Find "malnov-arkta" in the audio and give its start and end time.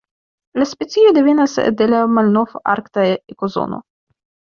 2.13-3.05